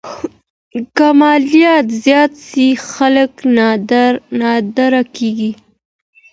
[0.95, 3.33] که مالیات زیات سي خلګ
[4.79, 5.51] ناړه کیږي.